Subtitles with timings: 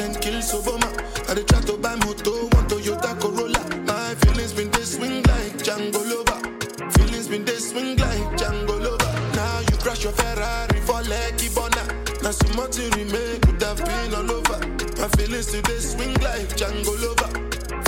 [0.00, 0.88] president kills Obama.
[1.28, 3.60] I dey try to buy moto, one Toyota Corolla.
[3.84, 6.90] My feelings been they swing like Django Lover.
[6.92, 9.12] Feelings been they swing like Django Lover.
[9.36, 11.84] Now you crash your Ferrari for Lucky Bona.
[12.22, 14.58] Now some more to remain could have been all over.
[15.00, 17.30] My feelings today swing like Django Lover.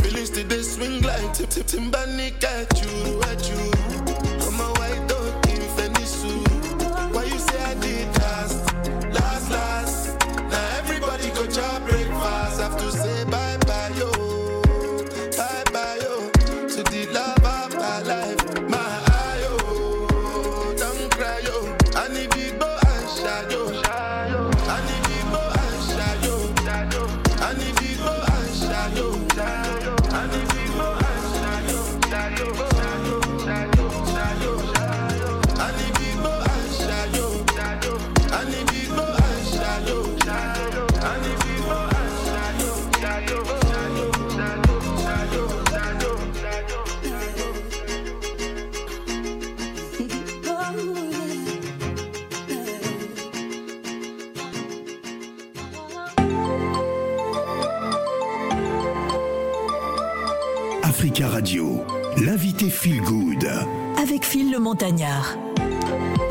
[0.03, 4.02] Feelings today swing like Tip Tip Timbani at you, at you.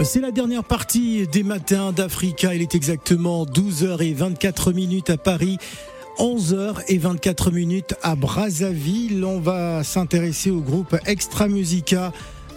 [0.04, 2.56] C'est la dernière partie des matins d'Africa.
[2.56, 5.60] Il est exactement 12h24 minutes à Paris.
[6.18, 9.24] 11h24 minutes à Brazzaville.
[9.24, 12.12] On va s'intéresser au groupe Extra Musica.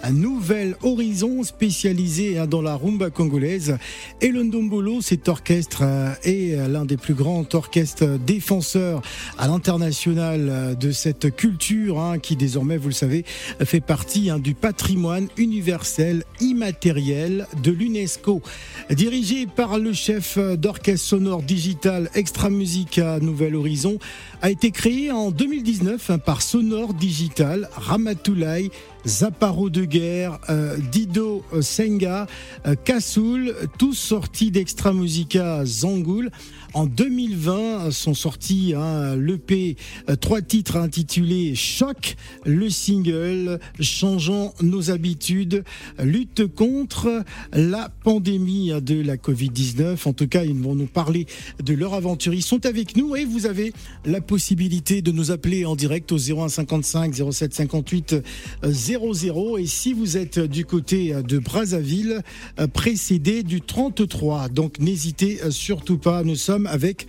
[0.07, 3.79] Un nouvel horizon spécialisé hein, dans la rumba congolaise.
[4.21, 9.01] Et le Ndombolo, cet orchestre euh, est l'un des plus grands orchestres défenseurs
[9.39, 13.25] à l'international euh, de cette culture hein, qui désormais, vous le savez,
[13.65, 18.43] fait partie hein, du patrimoine universel immatériel de l'UNESCO.
[18.91, 23.99] Dirigé par le chef d'orchestre sonore digital Extra Musica Nouvel Horizon,
[24.43, 28.71] a été créé en 2019 hein, par Sonore Digital, Ramatoulaye,
[29.07, 32.27] Zaparo de euh, Dido euh, Senga,
[32.67, 36.31] euh, Kassoul, tous sortis d'Extra Musica Zangoul.
[36.75, 39.77] En 2020 sont sortis hein, l'EP,
[40.11, 45.63] euh, trois titres intitulés Choc, le single Changeons nos habitudes,
[46.03, 47.23] lutte contre
[47.53, 50.09] la pandémie de la Covid-19.
[50.09, 51.27] En tout cas, ils vont nous parler
[51.63, 52.35] de leur aventure.
[52.35, 53.73] Ils sont avec nous et vous avez
[54.05, 58.17] la possibilité de nous appeler en direct au 0155 07 58
[58.65, 59.59] 00.
[59.59, 62.23] Et vous êtes du côté de Brazzaville,
[62.59, 64.49] euh, précédé du 33.
[64.49, 66.23] Donc n'hésitez euh, surtout pas.
[66.23, 67.07] Nous sommes avec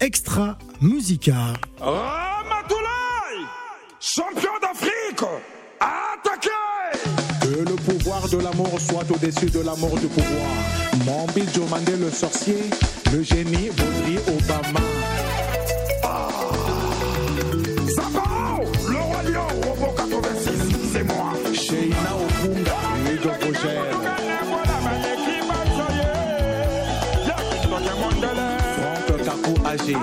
[0.00, 1.54] Extra Musica.
[1.80, 3.46] Ramatoulaye,
[4.00, 5.24] champion d'Afrique,
[5.80, 6.50] attaquez
[7.40, 10.50] Que le pouvoir de l'amour soit au-dessus de la mort du pouvoir.
[11.06, 12.58] Mambi Jomandé le sorcier,
[13.12, 14.80] le génie Baudry Obama.
[17.88, 20.52] Zapao, le roi lion, robot 86,
[20.92, 21.32] c'est moi.
[21.54, 22.17] Sheina.
[23.58, 23.74] Franck
[29.24, 29.94] Kakou Agé.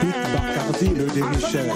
[0.00, 1.74] Pete Bacardi, le dénicheur.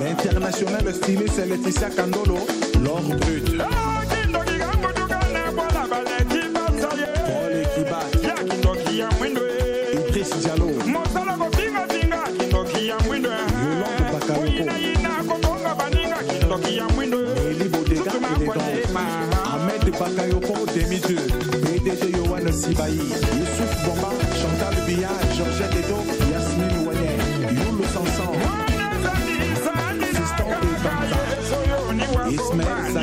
[0.00, 2.38] L'international styliste Laetitia Kandolo,
[2.82, 3.91] l'or brut.
[21.08, 21.42] Demi-deux.
[21.62, 25.98] PDG Yohan Sibaï, Youssouf Bomba, Chantal Biya, Georgette Edo,
[26.30, 27.18] Yasmine Ouanet,
[27.50, 27.92] Youlou et
[30.82, 31.20] Banza,
[32.30, 32.94] Ismaël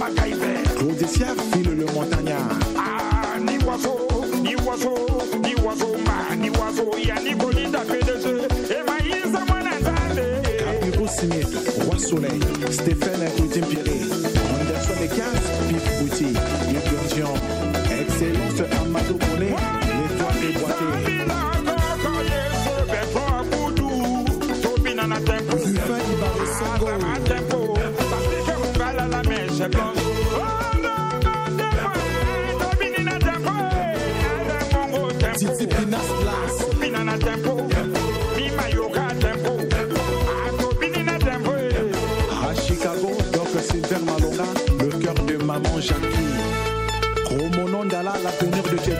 [0.00, 0.62] la poutou MacGyver.
[0.76, 3.98] Claudicia File le Montagnard, Ah, ni oiseau,
[4.42, 4.96] ni oiseau,
[5.42, 8.26] ni oiseau, ma, ni oiseau, ya ni colida PDG.
[8.70, 10.42] Et maïs, mwana zale.
[10.80, 13.99] Capiro Smith, Roi Soleil, Stéphane Coutin Pierre,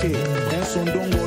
[0.01, 1.20] tenue de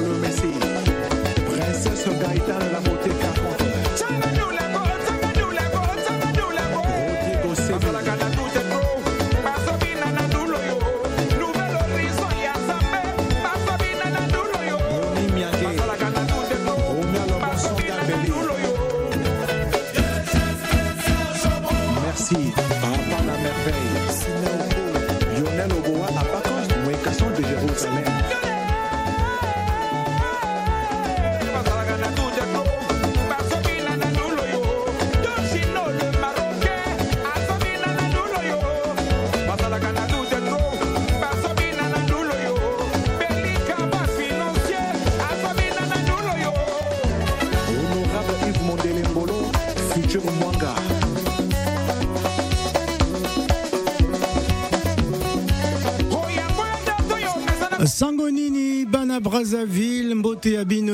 [59.44, 60.16] Brazzaville,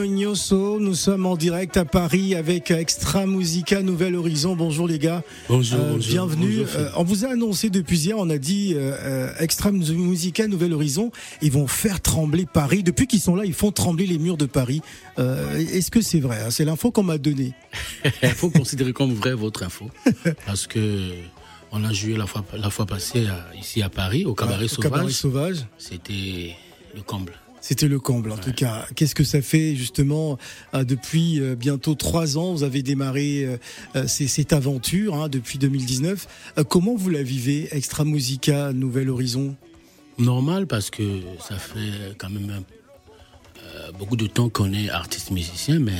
[0.10, 0.80] Nyoso.
[0.80, 4.56] Nous sommes en direct à Paris avec Extra Musica Nouvel Horizon.
[4.56, 5.22] Bonjour les gars.
[5.48, 6.57] Bonjour, Euh, bonjour, bienvenue.
[6.62, 6.75] bonjour.
[6.80, 11.12] Euh, on vous a annoncé depuis hier, on a dit euh, Extra Musica Nouvel Horizon.
[11.44, 12.81] Ils vont faire trembler Paris.
[12.81, 14.81] Depuis qu'ils sont là, ils font trembler les murs de Paris.
[15.19, 16.50] Est-ce que c'est vrai hein?
[16.50, 17.54] C'est l'info qu'on m'a donnée.
[18.24, 19.92] Il faut considérer comme vrai votre info.
[20.48, 21.12] parce que
[21.72, 24.81] on a joué la fois, la fois passée à- ici à Paris, au Cabaret Au
[24.81, 25.54] Cabaret Sauvage.
[25.57, 25.66] Sauvage.
[25.78, 26.56] C'était
[26.96, 27.34] le comble.
[27.61, 28.85] C'était le comble en tout cas.
[28.95, 30.38] Qu'est-ce que ça fait justement
[30.73, 33.45] euh, depuis euh, bientôt trois ans Vous avez démarré
[33.95, 36.27] euh, cette aventure hein, depuis 2019.
[36.57, 39.56] Euh, comment vous la vivez Extra Musica, Nouvel Horizon?
[40.17, 41.03] Normal parce que
[41.39, 42.63] ça fait quand même
[43.75, 45.94] euh, beaucoup de temps qu'on est artiste musicien, mais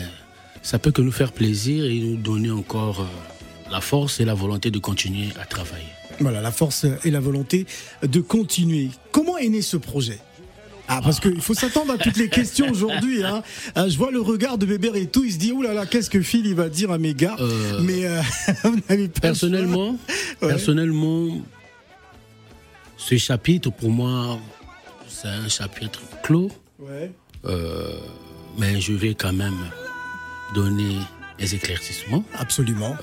[0.62, 4.34] ça peut que nous faire plaisir et nous donner encore euh, la force et la
[4.34, 5.86] volonté de continuer à travailler.
[6.20, 7.66] Voilà, la force et la volonté
[8.04, 8.90] de continuer.
[9.12, 10.20] Comment est né ce projet?
[10.90, 13.24] Ah, parce qu'il faut s'attendre à toutes les questions aujourd'hui.
[13.24, 13.44] Hein.
[13.76, 15.24] Ah, Je vois le regard de Bébert et tout.
[15.24, 17.36] Il se dit, oulala, là là, qu'est-ce que Phil il va dire à mes gars
[17.40, 18.22] Euh, Mais euh,
[18.64, 19.92] vous n'avez pas le Personnellement,
[20.42, 20.48] Ouais.
[20.50, 21.28] personnellement,
[22.98, 24.40] ce chapitre pour moi,
[25.08, 26.50] c'est un chapitre clos.
[26.80, 27.12] Ouais.
[27.46, 27.94] Euh,
[28.58, 29.58] mais je vais quand même
[30.56, 30.98] donner
[31.38, 32.24] des éclaircissements.
[32.38, 32.98] Absolument.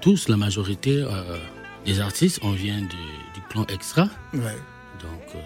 [0.00, 1.36] Tous, la majorité euh,
[1.84, 2.86] des artistes, on vient de-
[3.34, 4.04] du clan Extra.
[4.32, 4.56] Ouais.
[5.02, 5.38] Donc, euh,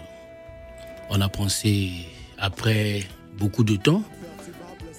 [1.11, 1.91] on a pensé,
[2.39, 3.03] après
[3.37, 4.03] beaucoup de temps,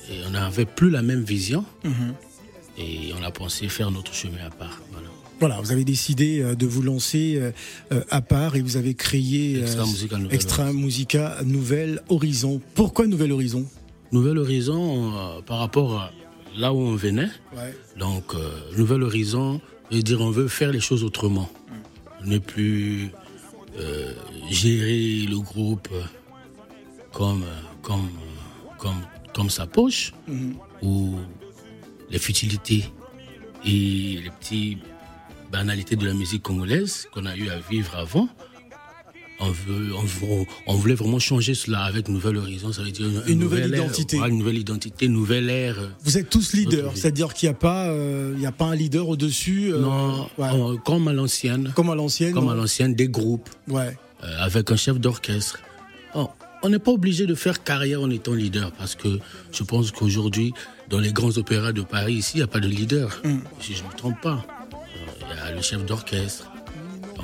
[0.09, 1.65] et on n'avait plus la même vision.
[1.85, 2.15] Mhm.
[2.79, 4.81] Et on a pensé faire notre chemin à part.
[4.93, 5.09] Voilà.
[5.41, 7.51] Voilà, vous avez décidé euh, de vous lancer euh,
[7.93, 10.79] euh, à part et vous avez créé Extra Musica Nouvel Extra Horizon.
[10.79, 12.61] Musica Nouvel Horizon.
[12.75, 13.67] Pourquoi Nouvel Horizon?
[14.13, 16.13] Nouvel horizon euh, par rapport à
[16.57, 17.29] là où on venait.
[17.57, 17.75] Ouais.
[17.99, 19.61] Donc, euh, nouvel horizon,
[19.91, 21.51] veut dire on veut faire les choses autrement.
[22.25, 23.11] Ne plus
[23.79, 24.15] euh,
[24.51, 25.89] gérer le groupe
[27.13, 27.45] comme,
[27.83, 28.11] comme,
[28.79, 29.03] comme,
[29.35, 30.13] comme sa poche,
[30.83, 31.17] ou
[32.11, 32.85] les futilités
[33.65, 34.83] et les petites
[35.51, 38.29] banalités de la musique congolaise qu'on a eu à vivre avant.
[39.45, 43.07] On, veut, on, veut- on voulait vraiment changer cela avec Nouvel Horizon, ça veut dire
[43.07, 44.17] une, Une nouvelle identité.
[44.17, 45.77] une nouvelle identité, nouvelle ère.
[46.05, 48.75] Vous êtes tous leaders, c'est-à-dire qu'il n'y a pas, euh, il y a pas un
[48.77, 49.73] leader au-dessus.
[49.73, 50.77] euh, non, ouais.
[50.85, 52.33] comme à l'ancienne, Comme à l'ancienne.
[52.35, 53.97] comme à l'ancienne, des groupes Ouais.
[54.23, 55.59] euh, avec un chef d'orchestre.
[56.15, 56.29] Oh,
[56.63, 59.19] on n'est pas obligé de faire carrière en étant leader parce que
[59.51, 60.55] je pense qu'aujourd'hui,
[60.89, 63.21] dans les grands opéras de Paris, ici, il n'y a pas de leader.
[63.25, 63.39] Mm.
[63.61, 64.47] Si je ne me trompe pas.
[65.21, 66.49] Il y a le chef d'orchestre.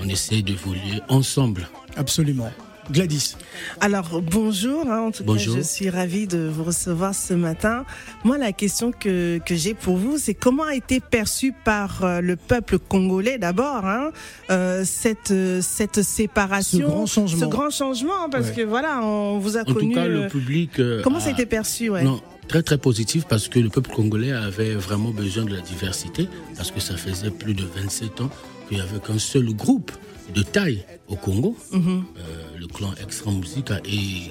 [0.01, 1.69] On essaie d'évoluer ensemble.
[1.99, 2.51] Absolument.
[2.91, 3.37] Gladys.
[3.83, 5.57] Alors bonjour, hein, en tout Bonjour.
[5.57, 7.85] cas je suis ravie de vous recevoir ce matin.
[8.25, 12.23] Moi la question que, que j'ai pour vous c'est comment a été perçu par euh,
[12.23, 14.11] le peuple congolais d'abord hein,
[14.49, 17.41] euh, cette, euh, cette séparation, Ce grand changement.
[17.41, 18.55] ce grand changement parce Ouais.
[18.55, 19.95] que voilà on vous a En tout connu.
[19.95, 20.81] cas, le public.
[20.81, 22.03] euh, comment ça a a- été perçu ouais?
[22.05, 26.27] Non, très très positif parce que le peuple congolais avait vraiment besoin de la diversité
[26.57, 28.31] parce que ça faisait plus de 27 ans
[28.69, 29.93] qu'il n'y avait qu'un seul groupe
[30.35, 31.79] de taille au Congo, euh,
[32.59, 34.31] le clan Extra Musica et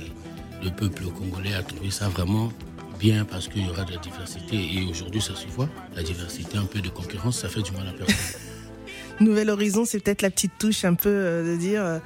[0.64, 2.52] le peuple congolais a trouvé ça vraiment
[3.00, 6.58] bien parce qu'il y aura de la diversité et aujourd'hui ça se voit, la diversité,
[6.58, 8.42] un peu de concurrence, ça fait du mal à personne.
[9.20, 12.00] Nouvel horizon c'est peut-être la petite touche un peu euh, de dire euh,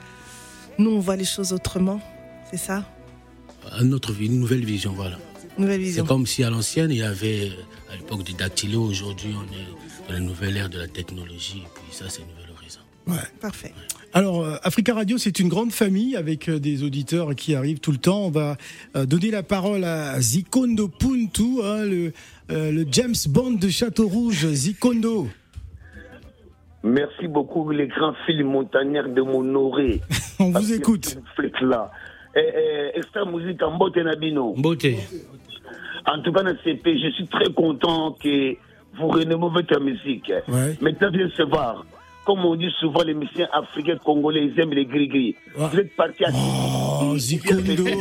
[0.77, 2.01] nous on voit les choses autrement,
[2.49, 2.85] c'est ça?
[3.79, 5.17] Une autre une nouvelle vision, voilà.
[5.57, 7.51] Nouvelle C'est comme si à l'ancienne, il y avait,
[7.91, 11.69] à l'époque des dactylos, aujourd'hui on est dans la nouvelle ère de la technologie, et
[11.73, 12.40] puis ça c'est Nouvel Horizon.
[13.07, 13.15] Ouais.
[13.39, 13.73] Parfait.
[14.13, 17.91] Alors, euh, Africa Radio, c'est une grande famille avec euh, des auditeurs qui arrivent tout
[17.91, 18.25] le temps.
[18.25, 18.57] On va
[18.95, 22.11] euh, donner la parole à Zikondo Puntu, hein, le,
[22.51, 24.45] euh, le James Bond de Château Rouge.
[24.47, 25.27] Zikondo.
[26.83, 30.01] Merci beaucoup, les grands films montagnards de Monoré.
[30.39, 31.17] On vous écoute.
[31.61, 31.91] là.
[32.35, 34.53] Eh, eh, extra musique en beauté Nabino?
[34.57, 34.97] Beauté.
[36.05, 38.55] En tout cas, CP, je suis très content que
[38.97, 40.31] vous renommez votre musique.
[40.47, 40.77] Ouais.
[40.81, 41.85] Maintenant, viens savoir.
[42.25, 45.35] Comme on dit souvent, les musiciens africains congolais, ils aiment les gris-gris.
[45.55, 46.29] Vous êtes parti à.
[46.33, 47.85] Oh, Zikondo.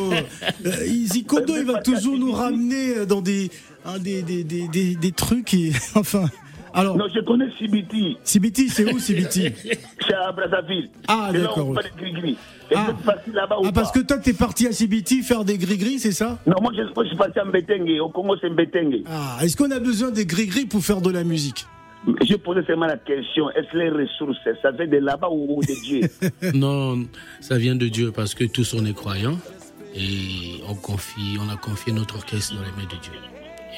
[0.67, 3.51] Euh, Zikondo, il va toujours nous ramener dans des,
[3.85, 5.55] hein, des, des, des, des, des trucs.
[5.55, 6.27] Et, enfin.
[6.73, 8.17] Alors, Non, je connais Sibiti.
[8.23, 9.51] Sibiti, c'est où Sibiti?
[10.07, 10.91] C'est à Brazzaville.
[11.09, 12.37] Ah, d'accord, on gris-gris.
[12.75, 12.89] Ah.
[13.33, 16.39] là-bas Ah, parce que toi, t'es parti à Sibiti faire des gris-gris, c'est ça?
[16.47, 18.01] Non, moi je, je suis parti à Mbetenge.
[18.01, 19.03] Au Congo, c'est Mbetenge.
[19.07, 21.67] Ah, est-ce qu'on a besoin des gris-gris pour faire de la musique?
[22.07, 25.83] Je posais seulement la question est-ce que les ressources, ça vient de là-bas ou de
[25.85, 26.01] Dieu
[26.55, 27.05] Non,
[27.41, 29.39] ça vient de Dieu parce que tous on est croyants
[29.95, 33.13] et on confie, on a confié notre orchestre dans les mains de Dieu.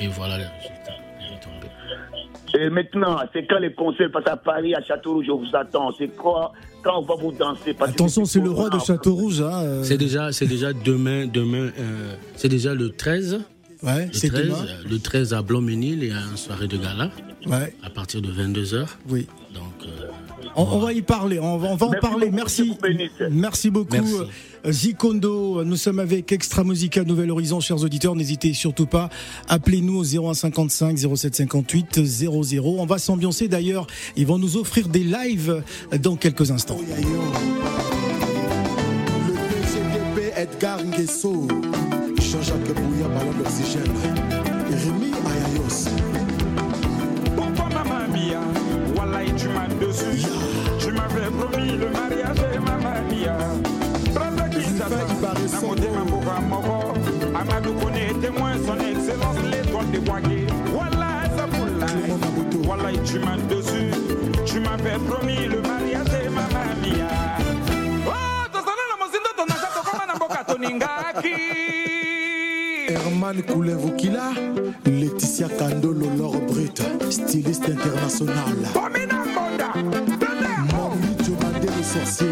[0.01, 0.93] Et voilà le résultat.
[1.21, 1.67] il est tombé.
[2.55, 5.91] Et maintenant, c'est quand les concerts passent à Paris, à Châteaurouge, je vous attends.
[5.99, 6.53] C'est quoi
[6.83, 7.73] Quand on va vous danser?
[7.75, 9.41] Parce Attention, c'est le roi de Château-Rouge.
[9.41, 13.41] Hein, euh, C'est déjà, c'est déjà demain, demain, euh, c'est déjà le 13.
[13.83, 14.65] Ouais, Le c'est 13, demain.
[14.69, 17.11] euh, le 13 à Blanc-Ménil, il y a une soirée de gala
[17.47, 18.87] Ouais, à partir de 22h.
[19.09, 19.27] oui.
[19.53, 20.07] Donc, euh,
[20.55, 22.27] On, on va y parler, on va, on va en Merci parler.
[22.27, 22.73] beaucoup, Merci.
[23.31, 23.93] Merci beaucoup.
[23.95, 24.15] Merci.
[24.67, 28.15] euh, Zikondo, nous sommes avec Extra Musica Nouvel Horizon, chers auditeurs.
[28.15, 29.09] N'hésitez surtout pas.
[29.49, 32.77] Appelez-nous au 0155 0758 00.
[32.79, 33.87] On va s'ambiancer d'ailleurs.
[34.17, 35.63] Ils vont nous offrir des lives
[36.01, 36.79] dans quelques instants.
[39.27, 41.49] Le PGDP Edgar Nguesso,
[42.33, 43.93] Jean-Jacques Bouya, ballon d'oxygène,
[44.71, 45.91] Rémi Ayayos,
[47.37, 48.41] Pourquoi maman Mia?
[48.97, 50.27] Wallahi tu m'as dessus
[50.79, 53.37] Tu m'avais promis le mariage et maman Mia.
[54.15, 55.05] Brother Kinshasa
[55.61, 56.95] Namote Mamboka Moko
[57.39, 61.87] Amadou connaît témoin son excellence l'étoile des Wagé Wallahi Zaboula
[62.67, 63.91] Wallahi tu m'as dessus
[64.47, 67.11] Tu m'avais promis le mariage et maman Mia.
[68.07, 72.02] Oh Tosana na mozindo tonaka tokoma na mboka toningaki
[72.89, 74.33] Herman Koulevukila,
[74.85, 78.57] Laetitia Kandolo, Laure Brut, styliste international,
[81.77, 82.27] le sorcier,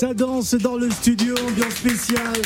[0.00, 2.40] Ça danse dans le studio, ambiance spéciale.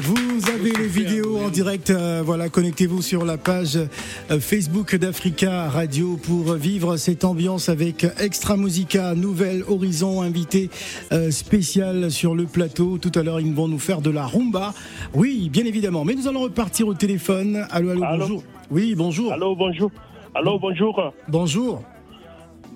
[0.00, 1.90] Vous avez les vidéos en direct.
[1.90, 8.04] euh, voilà, connectez-vous sur la page euh, Facebook d'Africa Radio pour vivre cette ambiance avec
[8.18, 10.68] Extra Musica, Nouvelle Horizon, invité
[11.12, 12.98] euh, spécial sur le plateau.
[12.98, 14.74] Tout à l'heure, ils vont nous faire de la rumba.
[15.14, 16.04] Oui, bien évidemment.
[16.04, 17.64] Mais nous allons repartir au téléphone.
[17.70, 18.42] Allô, allô, Allô bonjour.
[18.72, 19.32] Oui, bonjour.
[19.32, 19.92] Allô, bonjour.
[20.34, 21.12] Allô, bonjour.
[21.28, 21.84] Bonjour.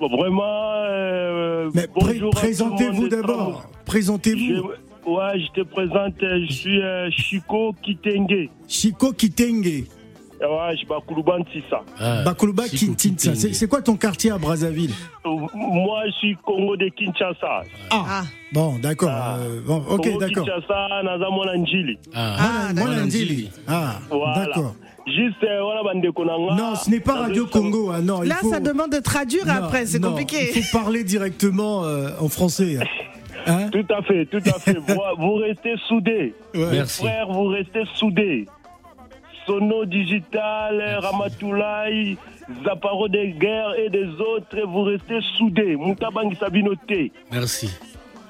[0.00, 0.42] Vraiment,
[0.86, 2.30] euh, Mais pré- bonjour.
[2.30, 3.64] présentez-vous d'abord.
[3.84, 4.38] Présentez-vous.
[4.56, 8.48] Je- Ouais, je te présente, euh, je suis euh, Chico Kitenge.
[8.68, 9.64] Chico Kitenge.
[10.40, 11.80] Ouais, je suis Kulubanti, ça.
[11.98, 12.64] Ah, Bakuluba.
[12.68, 14.92] C'est quoi ton quartier à Brazzaville?
[15.24, 17.62] Moi, je suis Congo de Kinshasa.
[17.90, 19.10] Ah, bon, d'accord.
[19.10, 20.44] euh, bon, ok, Congo d'accord.
[20.44, 21.98] Kinshasa, naza mwana njili.
[22.14, 23.50] Ah, Nandili.
[23.68, 24.46] Ah, Voilà.
[24.46, 24.74] d'accord.
[25.06, 25.82] Juste, euh, voilà.
[26.56, 27.90] Non, ce n'est pas Radio Congo.
[27.92, 28.50] Ah, non, il Là, faut...
[28.50, 30.50] ça demande de traduire Non, après, c'est compliqué.
[30.54, 32.78] Il faut parler directement euh, en français.
[33.46, 34.74] Hein Tout à fait, tout à fait.
[34.86, 36.34] vous, vous restez soudés.
[36.54, 36.66] Ouais.
[36.72, 37.00] Merci.
[37.02, 38.46] Frères, vous restez soudés.
[39.46, 42.18] Sono Digital, Ramatoulaye,
[42.64, 45.74] Zaparo des guerres et des autres, vous restez soudés.
[45.76, 47.12] Moutabangi Sabinoté.
[47.32, 47.70] Merci.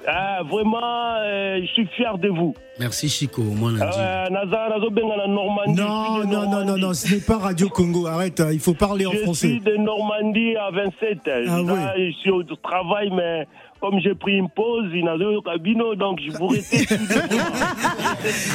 [0.07, 2.55] Ah, vraiment, euh, je suis fier de vous.
[2.79, 3.97] Merci Chico, moi lundi.
[3.99, 5.75] Euh, Naza, Nazo Benga la Normandie.
[5.79, 8.07] Non, non, non, non, non, ce n'est pas Radio Congo.
[8.07, 9.59] Arrête, hein, il faut parler en Je suis français.
[9.65, 11.19] de Normandie à 27.
[11.27, 13.47] Ah Là, Je suis au travail, mais
[13.81, 16.63] comme j'ai pris une pause, il n'a pas cabino, donc je vous soudés.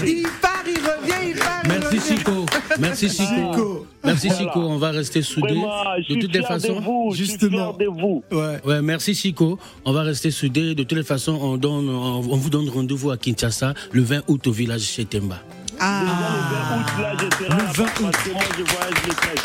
[0.05, 2.17] Il part, il revient, il part, il Merci revient.
[2.17, 2.45] Chico.
[2.79, 3.25] Merci Chico.
[3.53, 3.87] Chico.
[4.03, 4.43] Merci Voilà.
[4.43, 5.47] Chico, on va rester soudés.
[5.55, 6.79] Vraiment, De toutes les façons.
[6.79, 7.11] vous.
[7.15, 7.73] Justement.
[7.73, 8.23] de vous.
[8.31, 8.59] Ouais.
[8.65, 9.57] Ouais, merci Chico.
[9.85, 10.75] On va rester soudés.
[10.75, 14.21] De toutes les façons, on, donne, on, on vous donne rendez-vous à Kinshasa le 20
[14.27, 15.37] août au village chez Temba.
[15.79, 17.89] Ah, Le 20 août, là, je serai Le là-bas 20 août.
[18.11, 19.35] parce que moi, je voyage le 13.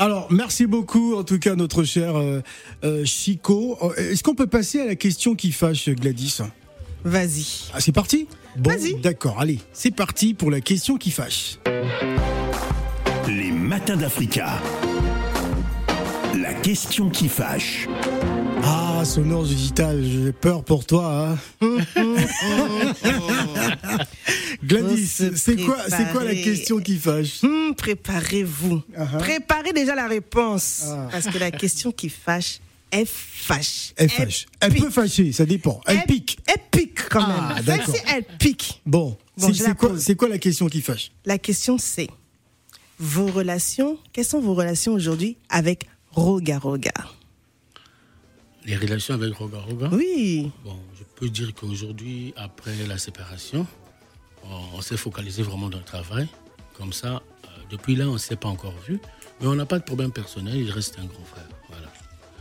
[0.00, 2.40] Alors, merci beaucoup, en tout cas, notre cher euh,
[2.84, 3.76] euh, Chico.
[3.82, 6.38] Euh, Est-ce qu'on peut passer à la question qui fâche, Gladys?
[7.04, 7.68] Vas-y.
[7.74, 8.26] Ah, c'est parti?
[8.56, 8.98] Bon, Vas-y.
[9.02, 11.58] d'accord, allez, c'est parti pour la question qui fâche.
[13.28, 14.58] Les matins d'Africa.
[16.34, 17.86] La question qui fâche.
[19.00, 21.30] Ah, Sonore Digital, j'ai peur pour toi.
[21.30, 21.38] hein.
[24.62, 27.40] Gladys, c'est quoi, c'est quoi la question qui fâche?
[27.78, 28.82] Préparez-vous.
[29.20, 30.82] Préparez déjà la réponse.
[30.86, 31.08] Ah.
[31.10, 32.60] Parce que la question qui fâche,
[32.90, 33.94] elle fâche.
[33.96, 34.44] Elle fâche.
[34.60, 34.84] Elle pique.
[34.84, 35.80] peut fâcher, ça dépend.
[35.86, 36.38] Elle pique.
[36.46, 37.64] Elle pique quand Ah, même.
[37.64, 37.94] d'accord.
[37.94, 38.82] Celle-ci, elle pique.
[38.84, 41.10] Bon, Bon, c'est quoi, quoi la question qui fâche?
[41.24, 42.08] La question c'est
[42.98, 46.92] vos relations, quelles sont vos relations aujourd'hui avec Roga Roga?
[48.64, 49.88] Les relations avec Roga Roga.
[49.92, 50.50] Oui.
[50.64, 53.66] Bon, je peux dire qu'aujourd'hui, après la séparation,
[54.44, 56.28] on, on s'est focalisé vraiment dans le travail.
[56.74, 59.00] Comme ça, euh, depuis là, on ne s'est pas encore vu.
[59.40, 61.48] Mais on n'a pas de problème personnel, il reste un grand frère.
[61.68, 61.86] Voilà.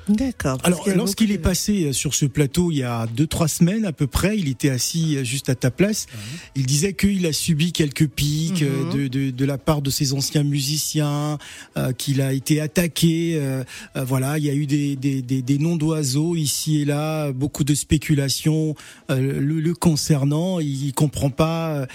[0.09, 0.57] D'accord.
[0.63, 3.85] Alors, lorsqu'il est de- passé euh, sur ce plateau il y a deux, trois semaines
[3.85, 6.07] à peu près, il était assis euh, juste à ta place.
[6.55, 8.93] Il disait qu'il a subi quelques pics euh, Mhm.
[8.93, 11.37] de, de, de la part de ses anciens musiciens,
[11.77, 13.35] euh, qu'il a été attaqué.
[13.35, 13.63] euh,
[13.95, 17.63] voilà, il y a eu des, des, des, des noms d'oiseaux ici et là, beaucoup
[17.63, 18.75] de spéculations
[19.11, 20.59] euh, le, le concernant.
[20.59, 21.85] Il comprend pas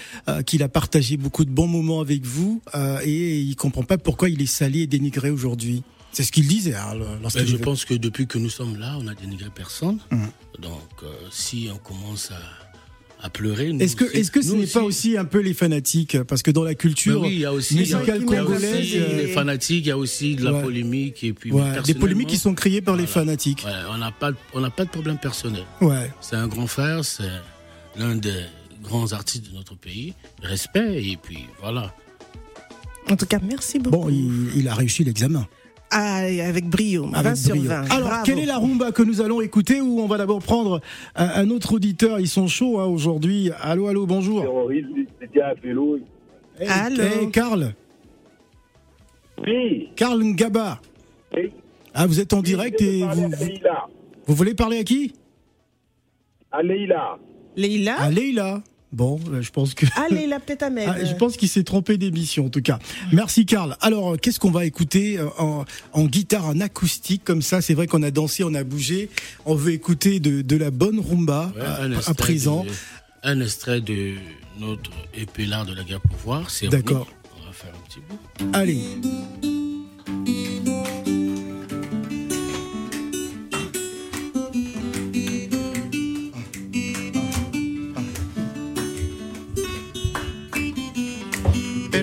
[0.45, 4.29] qu'il a partagé beaucoup de bons moments avec vous euh, et il comprend pas pourquoi
[4.29, 5.83] il est salé et dénigré aujourd'hui.
[6.15, 6.75] C'est ce qu'il disait.
[6.75, 9.99] hein, Ben, je pense que depuis que nous sommes là, on n'a dénigré personne.
[10.11, 10.29] Mhm.
[10.59, 13.73] Donc, euh, si on commence à, à pleurer.
[13.73, 16.17] nous Est-ce que, aussi- est-ce que ce n'est pas aussi un peu les fanatiques?
[16.23, 18.21] Parce que dans la Ben culture oui, il y a aussi, il y a- musicale
[18.23, 20.61] y a aussi congolaise, euh, les fanatiques, il y a aussi de la Ouais.
[20.63, 21.21] polémique.
[21.25, 23.63] Et puis, ouais, des polémiques qui sont créées par les fanatiques.
[23.65, 25.65] ouais, on n'a pas, on n'a pas de problème personnel.
[25.81, 26.09] Ouais.
[26.21, 27.23] C'est un grand frère, c'est
[27.97, 28.45] l'un des
[28.81, 30.13] grands artistes de notre pays.
[30.41, 31.93] Respect, et puis voilà.
[33.09, 33.97] En tout cas, merci beaucoup.
[33.97, 35.45] Bon, il, il a réussi l'examen.
[35.97, 37.05] Ah, avec brio.
[37.07, 37.69] 20 Avec sur brio.
[37.69, 37.91] 20.
[37.91, 38.23] Alors, Bravo.
[38.25, 40.81] quelle est la rumba que nous allons écouter ou on va d'abord prendre
[41.15, 42.19] un, un autre auditeur?
[42.19, 43.49] Ils sont chauds hein, aujourd'hui.
[43.61, 44.43] Allô, allô, bonjour.
[46.59, 47.01] Hey, Allô.
[47.01, 47.73] hey, Karl.
[49.47, 49.89] Oui.
[49.95, 50.81] Karl Ngaba.
[51.33, 51.51] Oui.
[51.93, 53.45] Ah, vous êtes en direct et vous, vous,
[54.27, 55.13] vous voulez parler à qui?
[56.51, 57.17] À Leïla.
[57.55, 57.95] Leïla?
[58.01, 58.61] À Leïla.
[58.95, 59.85] Bon, euh, je pense que.
[59.97, 60.87] Ah, Leïla, peut-être Ahmed.
[60.89, 62.79] Ah, je pense qu'il s'est trompé d'émission en tout cas.
[63.11, 63.75] Merci Karl.
[63.81, 67.73] Alors euh, qu'est-ce qu'on va écouter euh, en, en guitare, en acoustique comme ça C'est
[67.73, 69.09] vrai qu'on a dansé, on a bougé.
[69.45, 72.63] On veut écouter de, de la bonne rumba Ouais, à, à présent.
[72.63, 72.69] de,
[73.23, 74.13] un extrait de
[74.61, 76.49] notre épée l'art de la guerre pouvoir.
[76.49, 77.07] C'est D'accord.
[77.41, 78.49] On va faire un petit bout.
[78.57, 78.79] Allez.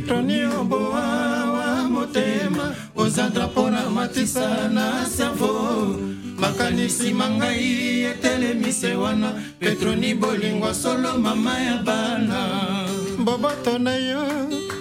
[0.02, 5.96] Petronio boa wa motema oza drapo na matisa na servo
[6.38, 12.86] makanisi mangai etelemise wana petroni bolingwa solo mama ya bana
[13.18, 14.26] boboto na yo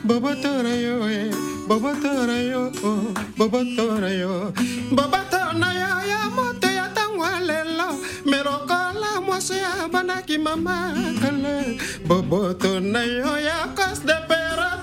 [0.03, 1.31] boboto na yo eh.
[1.67, 3.13] boboto na yo oh.
[3.37, 4.51] boboto na yo
[4.91, 7.93] boboto na yo ya moto ya ntango lelo
[8.25, 11.63] melokola mwasi ya banaki mama kala
[12.07, 14.80] boboto na yo ya cos de perata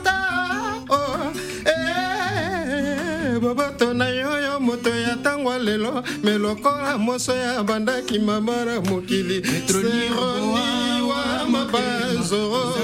[3.40, 6.02] boboto na yo yo moto ya ntango lelo.
[6.22, 9.42] Melokola moso ya bandaki mabara mokili.
[9.66, 12.74] Seroni wa mabanzoro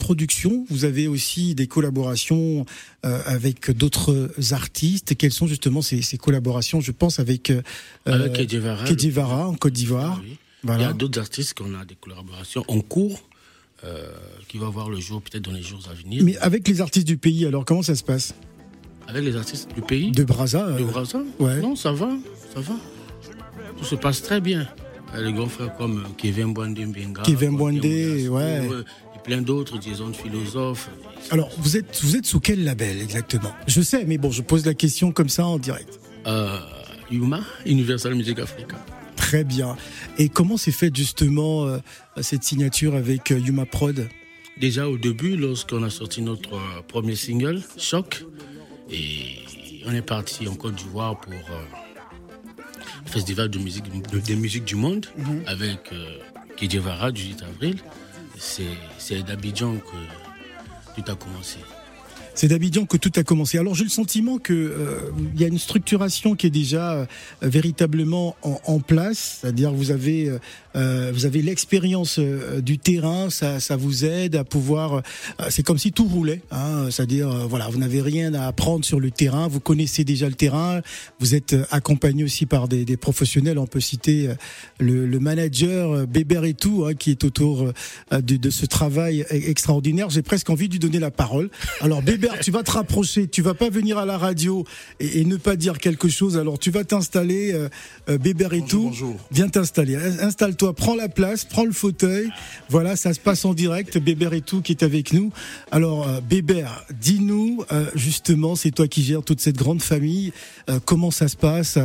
[0.00, 2.66] productions, vous avez aussi des collaborations
[3.04, 5.16] avec d'autres artistes.
[5.16, 6.80] Quelles sont justement ces, ces collaborations?
[6.80, 7.52] Je pense avec,
[8.04, 10.20] avec Kedivara, Kedivara en Côte d'Ivoire.
[10.24, 10.38] Oui.
[10.62, 10.82] Voilà.
[10.82, 13.22] Il y a d'autres artistes qu'on a des collaborations en cours
[13.84, 14.10] euh,
[14.48, 16.24] qui vont voir le jour peut-être dans les jours à venir.
[16.24, 18.34] Mais avec les artistes du pays, alors comment ça se passe?
[19.06, 20.10] Avec les artistes du pays?
[20.10, 21.22] De Brazza De Brazza?
[21.38, 21.60] ouais.
[21.60, 22.10] Non, ça va,
[22.54, 22.74] ça va.
[23.78, 24.68] Tout se passe très bien.
[25.16, 27.22] Les grands frères comme Kevin Bwande Mbenga.
[27.22, 28.68] Kevin Bwande, ouais.
[29.16, 30.90] Et plein d'autres, disons, philosophes.
[31.30, 33.52] Alors, vous êtes, vous êtes sous quel label exactement?
[33.66, 35.98] Je sais, mais bon, je pose la question comme ça en direct.
[36.26, 36.58] Euh,
[37.10, 38.76] Yuma, Universal Music Africa.
[39.28, 39.76] Très bien.
[40.16, 41.80] Et comment s'est faite justement euh,
[42.22, 44.08] cette signature avec euh, Yuma Prod?
[44.56, 48.24] Déjà au début, lorsqu'on a sorti notre euh, premier single, Choc,
[48.90, 49.42] et
[49.84, 54.76] on est parti en Côte d'Ivoire pour le festival de musique, de, de musique du
[54.76, 55.46] monde mm -hmm.
[55.46, 55.80] avec
[56.56, 57.76] Kidjevara du 8 avril.
[58.98, 59.98] C'est d'Abidjan que
[60.94, 61.58] tout a commencé.
[62.38, 63.58] C'est d'Abidjan que tout a commencé.
[63.58, 67.06] Alors j'ai le sentiment que euh, y a une structuration qui est déjà euh,
[67.42, 70.30] véritablement en, en place, c'est-à-dire vous avez
[70.78, 75.02] euh, vous avez l'expérience du terrain, ça, ça vous aide à pouvoir.
[75.50, 79.10] c'est comme si tout roulait, hein, c'est-à-dire voilà, vous n'avez rien à apprendre sur le
[79.10, 80.80] terrain, vous connaissez déjà le terrain,
[81.20, 83.58] vous êtes accompagné aussi par des, des professionnels.
[83.58, 84.30] On peut citer
[84.78, 87.72] le, le manager Bébert et tout, hein, qui est autour
[88.10, 90.10] de, de ce travail extraordinaire.
[90.10, 91.50] J'ai presque envie de lui donner la parole.
[91.80, 94.64] Alors Bébert tu vas te rapprocher, tu vas pas venir à la radio
[95.00, 96.36] et, et ne pas dire quelque chose.
[96.36, 97.68] Alors tu vas t'installer, euh,
[98.08, 98.84] euh, Bébert et tout.
[98.84, 99.16] Bonjour.
[99.30, 99.96] Viens t'installer.
[99.96, 102.30] Installe-toi, prends la place, prends le fauteuil.
[102.68, 103.98] Voilà, ça se passe en direct.
[103.98, 105.32] Bébert et tout qui est avec nous.
[105.70, 110.32] Alors euh, Bébert, dis-nous justement, c'est toi qui gères toute cette grande famille.
[110.84, 111.78] comment ça se passe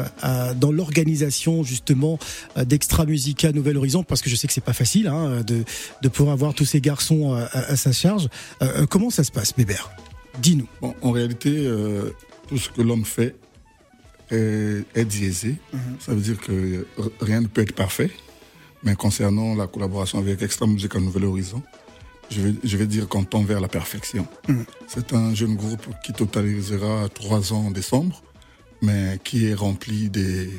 [0.60, 2.18] dans l'organisation justement
[2.56, 4.04] d'Extra Musica Nouvelle Horizon?
[4.04, 5.64] Parce que je sais que c'est pas facile hein, de,
[6.02, 7.44] de pouvoir avoir tous ces garçons à,
[7.74, 8.28] à sa charge.
[8.90, 9.90] comment ça se passe, Bébert?
[10.42, 10.68] Dis-nous.
[10.82, 12.10] Bon, en réalité, euh,
[12.48, 13.36] tout ce que l'homme fait
[14.32, 15.56] est, est diésé.
[15.72, 16.06] Mm -hmm.
[16.06, 16.86] Ça veut dire que
[17.22, 18.10] rien ne peut être parfait.
[18.84, 21.62] Mais concernant la collaboration avec Extra Musique à Nouvel Horizon,
[22.30, 24.28] je vais, je vais dire qu'on tend vers la perfection.
[24.48, 24.62] Mm.
[24.88, 28.22] C'est un jeune groupe qui totalisera trois ans en décembre,
[28.82, 30.50] mais qui est rempli des,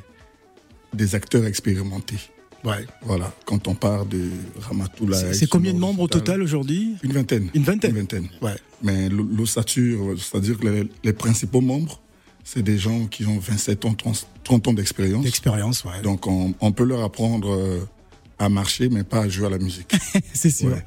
[0.92, 2.18] des acteurs expérimentés.
[2.64, 2.86] Ouais.
[3.02, 5.34] Voilà, quand on part de Ramatoula.
[5.34, 6.96] C'est combien de membres au total aujourd'hui?
[7.02, 7.50] Une vingtaine.
[7.52, 8.28] Une vingtaine Une vingtaine.
[8.40, 8.56] Ouais.
[8.82, 12.00] Mais l'ossature, c'est-à-dire que les, les, principaux membres,
[12.42, 15.24] c'est des gens qui ont 27 ans, 30, 30 ans d'expérience.
[15.24, 16.00] D'expérience, ouais.
[16.02, 17.86] Donc on, on, peut leur apprendre
[18.38, 19.94] à marcher, mais pas à jouer à la musique.
[20.32, 20.68] c'est sûr.
[20.68, 20.84] Ouais.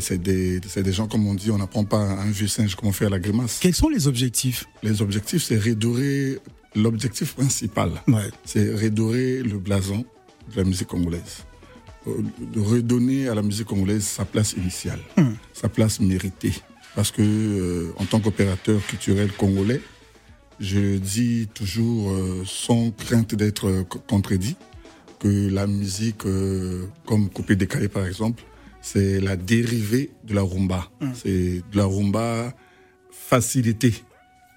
[0.00, 2.90] C'est des, des gens, comme on dit, on n'apprend pas à un vieux singe comment
[2.92, 3.58] faire la grimace.
[3.60, 4.64] Quels sont les objectifs?
[4.82, 6.38] Les objectifs, c'est redorer.
[6.76, 8.30] L'objectif principal, ouais.
[8.44, 10.04] c'est redorer le blason
[10.52, 11.44] de la musique congolaise.
[12.06, 15.22] De redonner à la musique congolaise sa place initiale, mmh.
[15.52, 16.52] sa place méritée.
[16.94, 19.80] Parce que, euh, en tant qu'opérateur culturel congolais,
[20.60, 24.56] je dis toujours euh, sans crainte d'être euh, co- contredit
[25.20, 28.42] que la musique, euh, comme Coupé décalé par exemple,
[28.82, 30.90] c'est la dérivée de la rumba.
[31.14, 32.52] C'est de la rumba
[33.12, 33.92] facilité,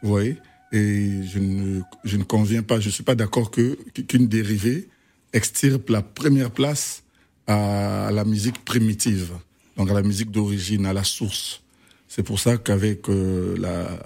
[0.01, 0.37] vous voyez.
[0.71, 4.87] Et je ne, je ne conviens pas, je suis pas d'accord que qu'une dérivée
[5.33, 7.03] extirpe la première place
[7.45, 9.31] à la musique primitive,
[9.77, 11.61] donc à la musique d'origine, à la source.
[12.07, 13.99] C'est pour ça qu'avec euh, la-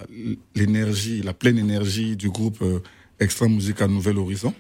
[0.56, 2.80] l'énergie, la pleine énergie du groupe euh,
[3.20, 4.54] Extra Musique à Nouvel Horizon,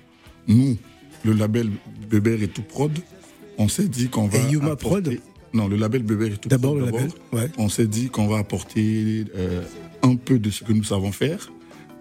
[0.48, 0.78] nous,
[1.24, 1.70] le label
[2.10, 2.92] Beber et tout prod,
[3.58, 5.20] on s'est dit qu'on va Et Yuma apporter- Prod
[5.54, 6.86] Non, le label Beber et tout D'abord prod.
[6.86, 7.50] le label, ouais.
[7.58, 9.64] On s'est dit qu'on va apporter euh,
[10.04, 11.52] un peu de ce que nous savons faire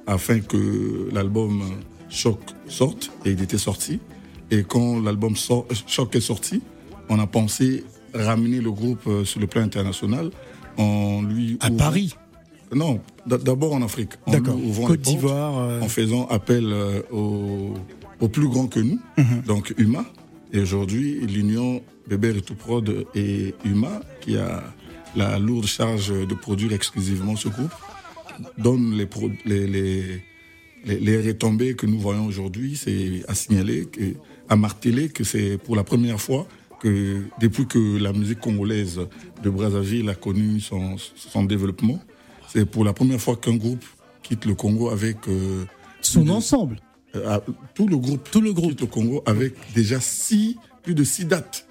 [0.07, 1.63] afin que l'album
[2.09, 3.99] Choc sorte et il était sorti.
[4.53, 6.63] Et quand l'album sort- Choc est sorti,
[7.09, 10.31] on a pensé ramener le groupe euh, sur le plan international
[10.77, 12.15] en lui À Paris
[12.75, 14.13] Non, d'abord en Afrique.
[14.27, 14.57] En D'accord.
[14.87, 15.81] Côte d'Ivoire, euh.
[15.81, 17.75] En faisant appel euh, aux,
[18.21, 19.43] aux plus grands que nous, Mhm.
[19.47, 20.05] donc UMA.
[20.53, 24.63] Et aujourd'hui, l'union Bébert et tout prod et UMA, qui a
[25.17, 27.73] la lourde charge de produire exclusivement ce groupe,
[28.59, 30.23] donne les, pro- les, les,
[30.85, 32.77] les, les retombées que nous voyons aujourd'hui.
[32.77, 34.15] C'est à signaler, que,
[34.49, 36.47] à marteler que c'est pour la première fois
[36.81, 39.01] que depuis que la musique congolaise
[39.43, 41.99] de Brazzaville a connu son, son développement,
[42.53, 43.85] c'est pour la première fois qu'un groupe
[44.23, 45.65] quitte le Congo avec euh,
[46.03, 46.79] Son ensemble.
[47.17, 47.43] Euh, à-
[47.75, 51.67] tout le groupe, tout le groupe Congo avec déjà six, plus de six dates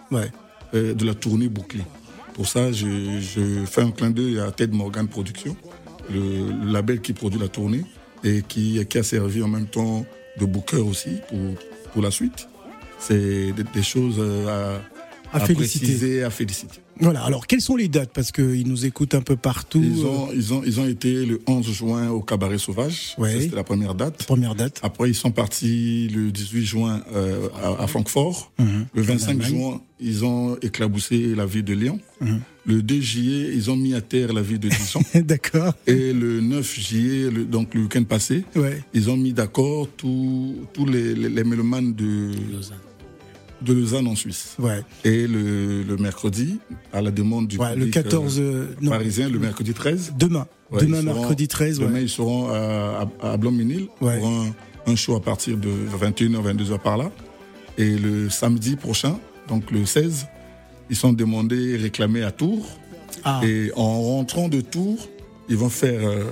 [0.74, 1.86] euh, de la tournée bouclée.
[2.34, 5.56] Pour ça, je, fais un clin d'œil à Ted Morgan Productions,
[6.12, 7.84] le, label qui produit la tournée
[8.24, 10.06] et qui, qui a servi en même temps
[10.40, 11.40] de booker aussi pour,
[11.94, 12.50] pour la suite.
[13.00, 14.80] C'est des, des choses euh,
[15.36, 15.86] à, À féliciter.
[15.86, 16.80] préciser, à féliciter.
[17.00, 18.12] Voilà, alors quelles sont les dates?
[18.13, 19.84] Parce qu'ils nous écoutent un peu partout.
[19.84, 23.15] Ils ont, ils, ont, ils ont été le 11 juin au Cabaret Sauvage.
[23.17, 23.34] Ouais.
[23.34, 24.24] Ça, C'était la première date.
[24.26, 24.80] Première date.
[24.82, 28.52] Après, ils sont partis le 18 juin euh, à, à Francfort.
[28.60, 28.86] Mhm.
[28.93, 29.48] Le En 25 Allemagne.
[29.50, 32.00] juin, ils ont éclaboussé la ville de Lyon.
[32.21, 32.39] Mhm.
[32.67, 35.02] Le 2 juillet, ils ont mis à terre la ville de Dijon.
[35.15, 35.74] D'accord.
[35.88, 38.82] Et le 9 juillet, le- donc le week-end passé, Ouais.
[38.93, 42.32] ils ont mis d'accord tous tous les, les, les mélomanes de,
[43.65, 44.56] de Lausanne en Suisse.
[44.60, 44.82] Ouais.
[45.04, 46.60] Et le, le mercredi,
[46.93, 48.91] à la demande du Ouais, le public 14, euh, non.
[48.91, 50.13] parisien, le mercredi 13.
[50.17, 50.47] Demain.
[50.71, 51.80] Demain, seront- mercredi 13.
[51.80, 54.17] Demain, ils seront à, à, à Blanc-Ménil Ouais.
[54.19, 54.56] pour un,
[54.88, 57.12] un show à partir de 21h, 22h par là.
[57.78, 60.28] Et le samedi prochain, donc le 16,
[60.89, 62.65] ils sont demandés et réclamés à Tours.
[63.23, 63.41] Ah.
[63.43, 65.10] Et en rentrant de Tours,
[65.49, 66.23] ils vont faire, euh,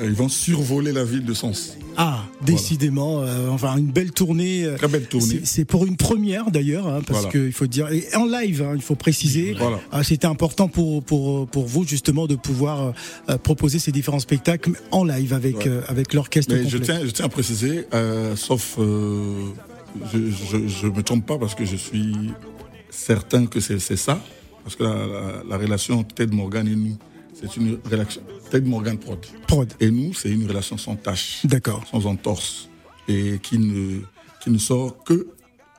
[0.00, 1.76] euh, ils vont survoler la ville de Sens.
[1.96, 4.64] Ah, décidément, euh, enfin une belle tournée.
[4.64, 5.40] euh, Très belle tournée.
[5.44, 7.32] c'est- pour une première d'ailleurs, hein, parce Voilà.
[7.44, 9.54] qu'il faut dire, et en live, hein, il faut préciser.
[9.58, 9.80] Voilà.
[9.92, 12.92] Ah, C'était important pour, pour, pour vous justement de pouvoir
[13.28, 15.70] euh, proposer ces différents spectacles en live avec, Ouais.
[15.88, 17.86] avec l'orchestre je tiens, je tiens à préciser,
[18.36, 22.14] sauf, je, je, je me trompe pas parce que je suis
[22.90, 24.20] certain que c'est ça,
[24.62, 26.96] parce que la, la, la relation entre Ted Morgan et nous,
[27.34, 29.18] c'est une relation Ted Morgan prod.
[29.46, 29.72] Prod.
[29.80, 31.84] Et nous, c'est une relation sans tâche, D'accord.
[31.90, 32.68] sans entorse,
[33.08, 34.00] et qui ne
[34.42, 35.26] qui ne sort que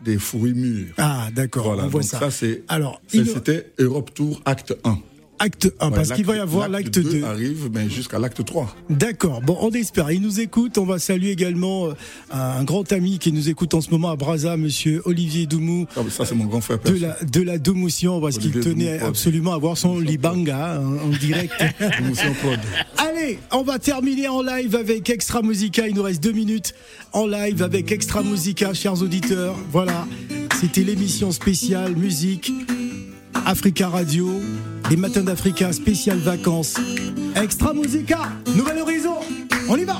[0.01, 0.93] des fruits mûrs.
[0.97, 2.19] Ah, d'accord, Voilà, on voit donc ça.
[2.19, 4.99] ça, c'est Alors, c'était Europe Tour acte 1.
[5.39, 7.23] Acte 1, Ouais, parce qu'il va y avoir l'acte 2.
[7.23, 8.73] arrive mais jusqu'à l'acte 3.
[8.89, 9.41] D'accord.
[9.41, 10.11] Bon, on espère.
[10.11, 10.77] Il nous écoute.
[10.77, 11.93] On va saluer également euh,
[12.31, 15.85] un grand ami qui nous écoute en ce moment à Brazza, monsieur Olivier Doumou.
[15.97, 16.79] Ah, ça, c'est mon grand frère.
[16.79, 20.83] De la, de la Domotion, parce qu'il tenait Doumou, absolument à voir son Libanga hein,
[20.85, 21.53] en, en direct.
[22.97, 25.87] Allez, on va terminer en live avec Extra Musica.
[25.87, 26.73] Il nous reste deux minutes
[27.13, 29.55] en live avec Extra Musica, chers auditeurs.
[29.71, 30.07] Voilà,
[30.59, 32.51] c'était l'émission spéciale musique
[33.45, 34.41] Africa Radio,
[34.89, 36.75] les matins d'Africa spécial vacances.
[37.35, 39.19] Extra Musica, Nouvel Horizon,
[39.69, 39.99] on y va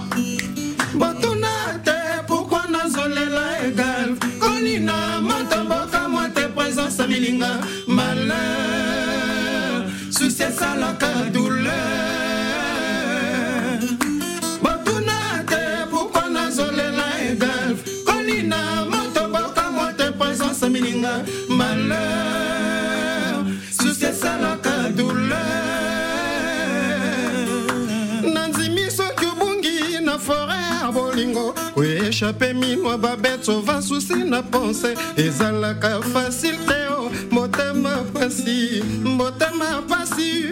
[32.16, 40.50] koeshape minwa babete sova susi na pense ezalaka fasile te o motema pasi motema pasi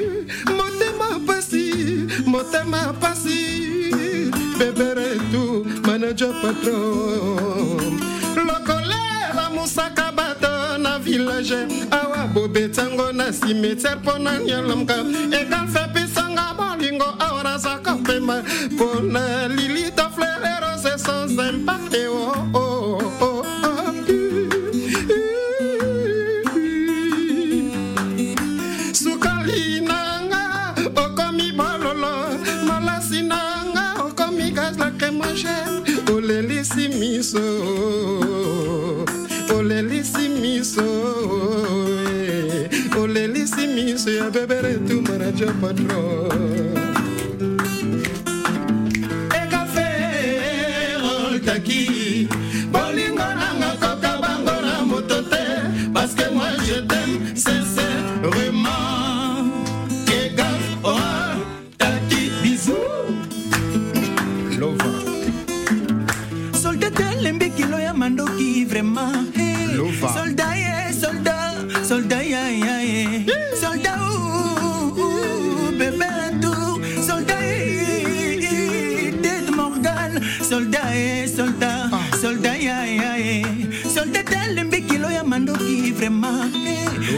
[0.57, 3.91] motema pasi motema pasi
[4.59, 7.99] beberetu manager patron.
[8.35, 11.67] Lokolela mosaka bato na village.
[11.91, 14.95] Awa bobetango na cimetière mpo na nyalamka
[15.31, 18.43] egal fe pesanga bolingo awa nazaka pema.
[18.71, 20.02] Mpo na lilita
[20.83, 21.95] danser sans impact.
[22.09, 24.53] Oh, oh, oh, oh.
[28.93, 32.13] Sukali nanga, okomi bololo.
[32.67, 35.81] Malasi nanga, okomi gaz lacrymogène.
[36.13, 37.45] Olelisi miso,
[39.55, 40.87] olelisi miso.
[42.11, 42.69] eh.
[43.01, 46.32] Olelisi miso ya bebere tu marajo patron.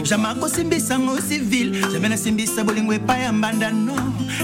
[0.06, 0.10] Eh.
[0.10, 1.72] jama kosimbisango civil.
[1.92, 3.94] Jambe nasimbisa bolingo epai ya mbandano.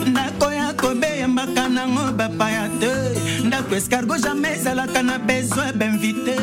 [0.07, 2.91] Ndako ya kobeyambaka nango bapaya te.
[3.45, 6.35] Ndako escargo jamai ezalaka na besoin beinvite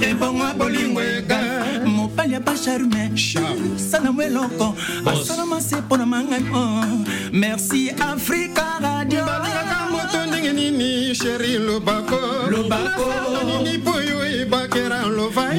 [0.00, 1.40] ebongo ya bolingo ega.
[1.86, 3.10] Mobali ya bacharme
[3.90, 4.76] salango eloko.
[5.06, 6.42] Asalama se mpo na mangai
[7.32, 9.24] merci afrika radio.
[9.24, 12.16] Balingaka moto ndenge nini sheri lobako?
[12.50, 13.04] Lobako.
[13.08, 15.50] Nasala nini po yo ebakera lova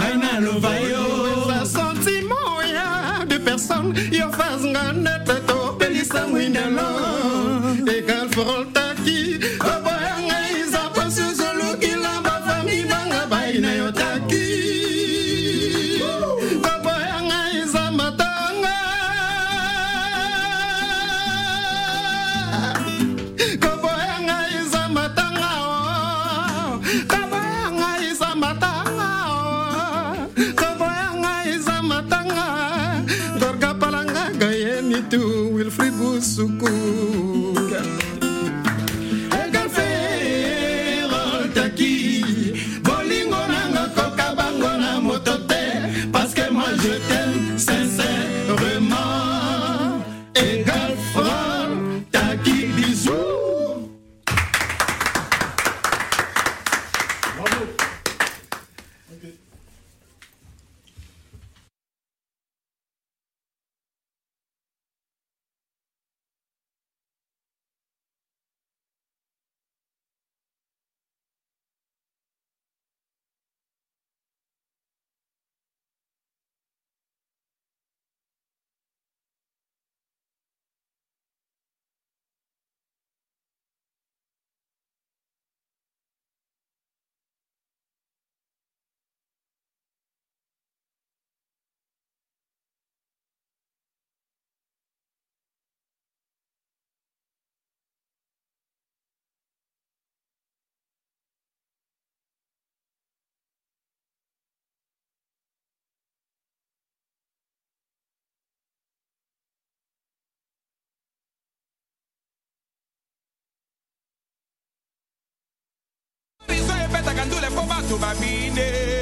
[117.22, 119.01] can do the format to my meaning.